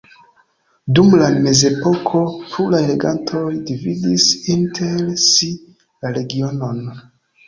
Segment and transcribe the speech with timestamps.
[0.99, 2.21] Dum la mezepoko
[2.53, 5.51] pluraj regantoj dividis inter si
[6.07, 6.81] la regionon.